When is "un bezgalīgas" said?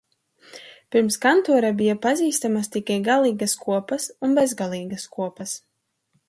4.29-5.07